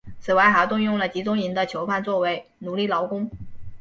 [0.19, 3.29] 此外还动用了集中营的囚犯作为奴隶劳工。